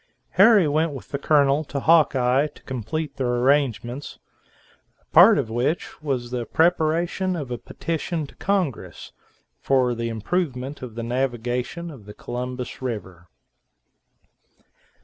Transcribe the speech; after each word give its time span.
Harry 0.31 0.67
went 0.67 0.93
with 0.93 1.09
the 1.09 1.19
Colonel 1.19 1.63
to 1.65 1.79
Hawkeye 1.81 2.47
to 2.47 2.63
complete 2.63 3.17
their 3.17 3.35
arrangements, 3.35 4.17
a 4.99 5.05
part 5.13 5.37
of 5.37 5.51
which 5.51 6.01
was 6.01 6.31
the 6.31 6.47
preparation 6.47 7.35
of 7.35 7.51
a 7.51 7.59
petition 7.59 8.25
to 8.25 8.33
congress 8.37 9.11
for 9.59 9.93
the 9.93 10.09
improvement 10.09 10.81
of 10.81 10.95
the 10.95 11.03
navigation 11.03 11.91
of 11.91 12.09
Columbus 12.17 12.81
River. 12.81 13.27